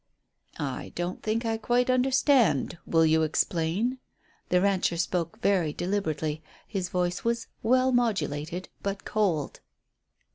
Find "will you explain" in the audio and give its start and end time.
2.87-3.99